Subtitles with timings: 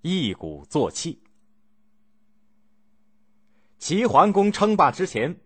[0.00, 1.22] 一鼓作气。
[3.78, 5.40] 齐桓公称霸之前，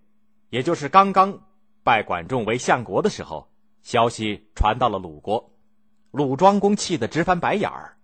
[0.50, 1.46] 也就是刚刚
[1.82, 3.50] 拜管仲为相国的时候，
[3.82, 5.54] 消息传到了鲁国，
[6.10, 7.96] 鲁庄公气得直翻白眼儿。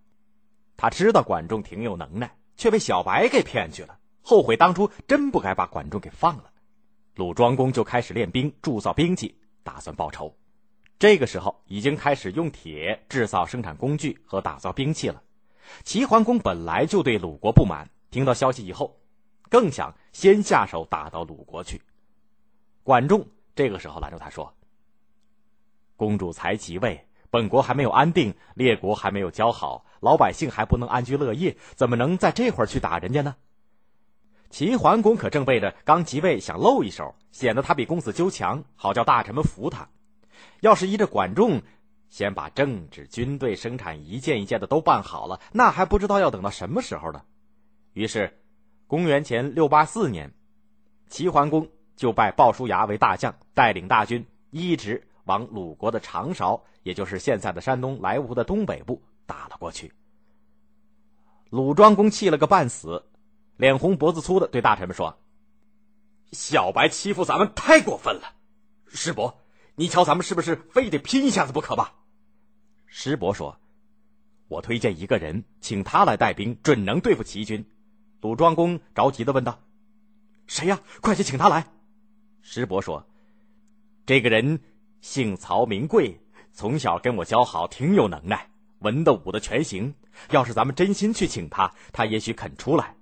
[0.76, 6.52] 他知道管仲挺有能耐，却被小白给骗去了，后悔当初真不该把管仲给放了。
[7.14, 10.36] 鲁庄公就开始练兵，铸造兵器，打算报仇。
[10.98, 15.22] 这个时候已经开始用铁制造生产工具和打造兵器了。
[15.84, 18.98] 齐桓公本来就对鲁国不满，听到消息以后，
[19.48, 21.80] 更想先下手打到鲁国去。
[22.82, 24.54] 管仲这个时候拦住他说
[25.96, 33.36] ：“公主才即位，本国还没有安定，列国还没有交好，老百姓还不能安居乐业，怎么能在这会儿去打人家呢？”
[34.50, 39.86] 齐桓公可正背着刚即位，想露一手，显得他比公子纠强，好叫大臣们服他。
[40.60, 41.60] 要是依着管仲，
[42.08, 47.22] 先把政治、军队、生产一件一件的都办好了，那还不知道要等到什么时候呢。
[47.92, 48.40] 于是，
[48.86, 50.32] 公元前六八四年，
[51.08, 59.92] 齐桓公就拜鲍叔牙为大将，带领大军一直往鲁国的长勺，也就是现在的山东莱芜的东北部打了过去。
[61.50, 63.04] 鲁庄公气了个半死，
[63.56, 65.18] 脸红脖子粗的对大臣们说
[66.32, 68.34] ：“小白欺负咱们太过分了，
[68.88, 69.40] 师伯。”
[69.76, 71.94] 你瞧，咱们是不是非得拼一下子不可吧？
[72.90, 73.60] 师伯说
[74.48, 77.64] ：“我推荐一个人，请他来带兵，准能对付齐军。”
[78.22, 79.60] 鲁庄公着急的问道
[80.48, 80.80] ：“谁呀？
[81.02, 81.66] 快去请他来！”
[82.40, 83.06] 师伯说
[84.06, 84.58] ：“这个人
[85.02, 86.18] 姓曹，名贵，
[86.52, 89.94] 从小跟我交好，挺有能耐，文的武的全行。
[90.30, 92.96] 要是咱们真心去请他，他也许肯出来。”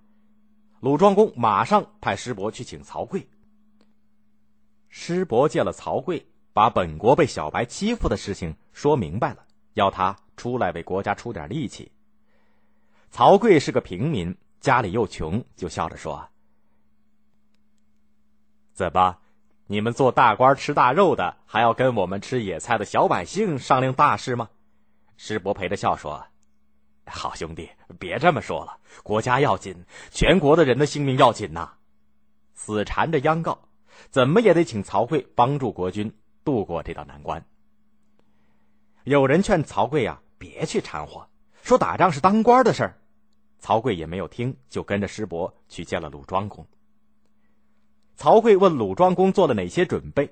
[0.81, 3.25] 鲁庄公马上派师伯去请曹刿。
[4.89, 6.25] 师伯见了曹刿。
[6.53, 9.46] 把本国被小白欺负的事情说明白了，
[9.77, 11.93] 要他出来为国家出点力气。
[13.11, 16.29] 曹刿是个平民，家里又穷，就笑着说
[18.73, 19.19] ：“怎么，
[19.67, 24.49] 你们做大官吃大肉的，还要跟我们吃野菜的小百姓商量大事吗？”
[25.19, 26.27] 师伯陪着笑说
[27.07, 31.75] ：“好兄弟，别这么说了，国家要紧，全国的人的性命要紧呐！
[32.55, 33.69] 死缠着央告，
[34.09, 36.11] 怎么也得请曹刿帮助国君。”
[36.45, 37.45] 渡过这道难关。
[39.07, 41.25] 有人劝曹刿呀，别去掺和，
[41.63, 42.99] 说打仗是当官的事儿。
[43.61, 46.67] 曹刿也没有听，就跟着师伯去见了鲁庄公。
[48.17, 50.29] 曹刿问鲁庄公做了哪些准备，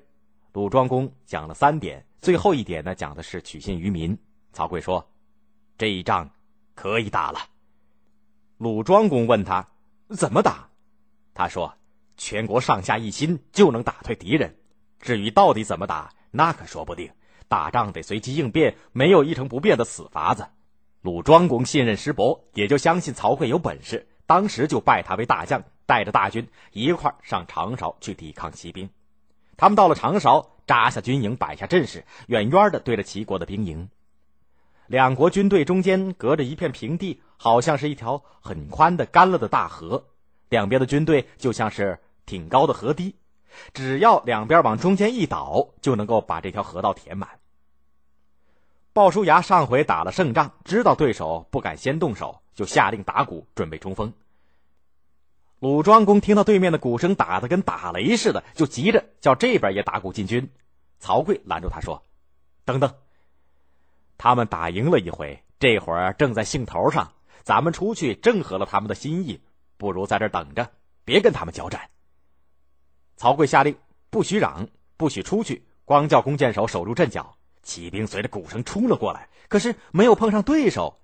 [0.51, 4.17] 鲁庄公讲了三点，最后一点呢，讲的是取信于民。
[4.51, 5.09] 曹刿说
[5.79, 6.29] ：“这一仗
[6.73, 7.39] 可以打了。”
[8.59, 9.65] 鲁庄公问他
[10.09, 10.69] 怎么打，
[11.33, 11.73] 他说
[12.17, 14.53] ：“全国上下一心，就能打退敌人。”
[14.99, 17.09] 至于到底怎么打，那可说不定。
[17.47, 20.47] 打仗得随机应变，没有一成不变的死法子。
[21.01, 28.89] 鲁庄公信任师伯，也就相信曹刿有本事，当时就拜他为大将，带着大军一块上长勺去抵抗骑兵。
[29.57, 33.89] 他们到了长勺，扎下军营，摆下阵势，远远的对着齐国的兵营。
[34.87, 40.05] 两国军队中间隔着一片平地，好像是一条很宽的干了的大河，
[40.49, 43.15] 两边的军队就像是挺高的河堤。
[43.73, 47.29] 只要两边往中间一倒，就能够把这条河道填满。
[48.93, 54.13] 鲍叔牙上回打了胜仗，知道对手不敢先动手，就下令打鼓准备冲锋。
[55.59, 60.49] 鲁庄公听到对面的鼓声打得跟打雷似的，就急着叫这边也打鼓进军。
[60.99, 62.03] 曹刿拦住他说
[62.65, 62.93] ：“等等，
[64.17, 67.11] 他们打赢了一回，这会儿正在兴头上，
[67.43, 69.41] 咱们出去正合了他们的心意，
[69.77, 70.69] 不如在这等着，
[71.03, 71.89] 别跟他们交战。”
[73.15, 73.77] 曹刿下令，
[74.09, 74.67] 不许嚷，
[74.97, 77.37] 不许出去，光叫弓箭手守住阵脚。
[77.63, 80.99] 骑兵随着鼓声冲了过来，可是没有碰上对手。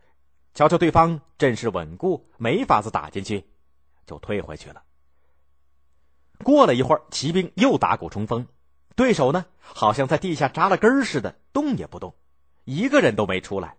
[0.54, 3.46] 瞧瞧对方阵势稳固，没法子打进去，
[4.06, 4.84] 就退回去了。
[6.44, 8.46] 过了一会儿，骑兵又打鼓冲锋，
[8.96, 12.14] 对手呢，好像在地下扎了根似的，动也不动，
[12.66, 13.78] 一个人都没出来。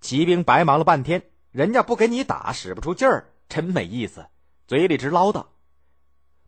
[0.00, 4.26] 骑兵白忙了半天，人家不给你打，使不出劲儿，真没意思，
[4.66, 5.46] 嘴里直唠叨。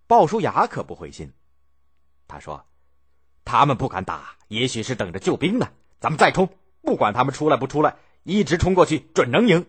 [0.09, 1.31] 鲍叔牙可不灰心，
[2.27, 2.65] 他说
[3.45, 5.69] ：“他们不敢打，也许是等着救兵呢。
[6.01, 6.49] 咱们再冲，
[6.81, 9.67] 不管他们出来不出来，一直冲过去，准能赢。”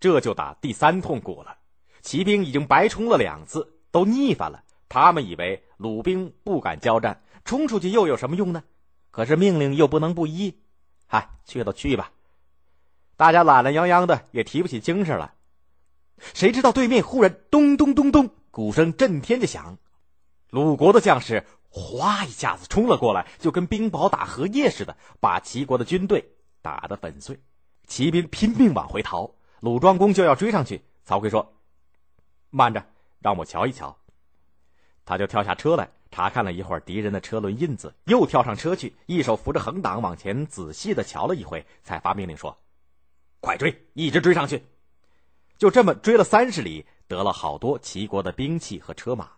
[0.00, 1.56] 这就打第三通鼓了。
[2.00, 4.64] 骑兵已经白冲了两次，都腻烦了。
[4.88, 8.64] 他们以为鲁兵不敢交战，冲出去又有什么用呢？
[9.12, 10.58] 可是命令又不能不依，
[11.06, 12.10] 嗨，去了去吧。
[13.16, 15.32] 大家懒懒洋洋的，也提不起精神来。
[16.34, 18.28] 谁知道对面忽然咚咚咚咚。
[18.52, 19.78] 鼓声震天的响，
[20.50, 26.22] 鲁国的将士哗一下子冲了过来，就跟冰雹打荷叶似的，把齐国的军队
[26.60, 27.40] 打得粉碎。
[27.86, 30.82] 骑兵拼命往回逃，鲁庄公就要追上去。
[31.02, 31.54] 曹刿说
[32.50, 32.84] ：“慢着，
[33.20, 33.96] 让我瞧一瞧。”
[35.06, 42.58] 他就跳下车来，查看了一会儿敌人的车轮印子，又跳上车去，一手扶着横挡，往前仔细的瞧了一回，才发命令说
[43.40, 44.62] ：“快追，一直追上去！”
[45.56, 49.32] 就这么追了三十里，得了好多齐国的兵器和车马。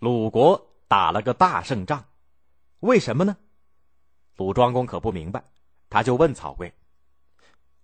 [0.00, 2.06] 鲁国打了个大胜仗，
[2.80, 3.36] 为什么呢？
[4.34, 5.44] 鲁庄公可不明白，
[5.88, 6.72] 他就问曹刿：“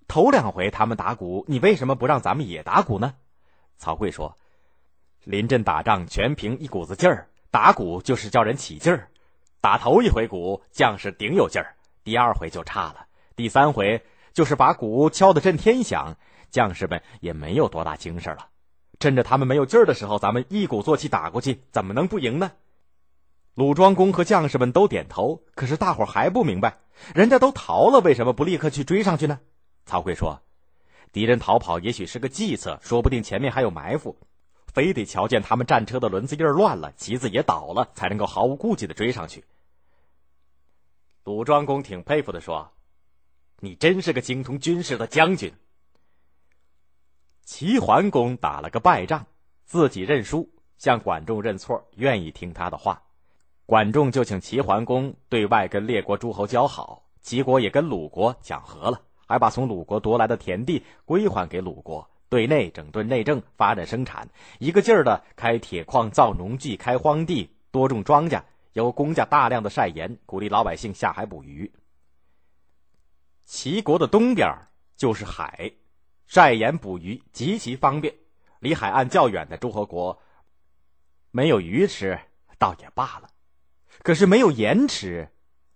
[0.08, 3.14] 头两回他们打鼓，你为什么不让咱们也打鼓呢？”
[3.78, 4.36] 曹刿说
[5.22, 9.08] ：“临阵打仗全凭一股子劲儿，打鼓就是叫人起劲儿。
[9.60, 13.06] 打头一回鼓，将士顶有劲儿；第二回就差了，
[13.36, 16.16] 第三回就是把鼓敲得震天响，
[16.50, 18.48] 将士们也没有多大精神了。
[19.02, 22.52] 趁着他们没有劲儿的时候，咱们一鼓作气打过去，怎么能不赢呢？”
[23.54, 26.78] 鲁庄公和将士们都点头，可是大伙还不明白，
[27.12, 29.40] 人家都逃了，为什么不立刻去追上去呢？
[29.84, 30.40] 曹刿说
[31.10, 34.16] ：“敌人逃跑也许是个计策，说不定前面还有埋伏，
[34.72, 39.42] 非得瞧见他们战车的轮子印乱了，旗子也倒了，才能够毫无顾忌的追上去。”
[41.24, 42.70] 鲁庄公挺佩服的说
[43.58, 45.52] ：“你真是个精通军事的将军。”
[47.44, 49.26] 齐桓公打了个败仗，
[49.64, 50.48] 自己认输，
[50.78, 53.02] 向管仲认错，愿意听他的话。
[53.66, 62.08] 管仲就请齐桓公对外跟列国诸侯交好，齐国也跟鲁国讲和了，还把从鲁国夺来的田地归还给鲁国。
[62.28, 64.26] 对内整顿内政，发展生产，
[64.58, 68.42] 一个劲儿的开铁矿、造农具、开荒地、多种庄稼，
[68.72, 71.70] 由公家大量的晒盐，鼓励老百姓下海捕鱼。
[73.44, 74.48] 齐国的东边
[74.96, 75.72] 就是海，
[76.26, 78.14] 晒盐捕鱼极其方便。
[78.60, 80.22] 离海岸较远的诸侯国
[81.30, 82.18] 没有鱼吃，
[82.58, 83.28] 倒也罢了。
[84.02, 85.28] 可是没有盐吃，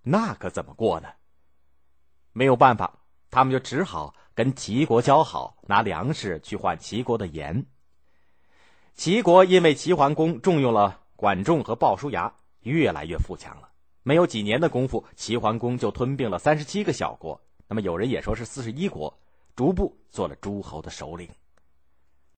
[0.03, 1.09] 那可怎么过呢？
[2.33, 3.01] 没有办法，
[3.31, 7.67] 他们就只好跟齐国交好，拿粮食去换齐国的盐。
[8.95, 13.69] 齐国因为齐桓公重用了管仲和鲍叔牙，越来越富强了。
[14.03, 19.19] 没有几年的功夫，齐桓公就吞并了三十七个小国，那么有人也说是四十一国，
[19.57, 21.27] 逐步做了诸侯的首领。